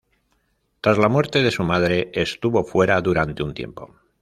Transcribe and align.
Tras 0.81 0.97
la 0.97 1.09
muerte 1.09 1.43
de 1.43 1.51
su 1.51 1.61
madre, 1.63 2.09
estuvo 2.15 2.63
fuera 2.63 2.99
durante 3.01 3.43
un 3.43 3.53
tiempo. 3.53 3.97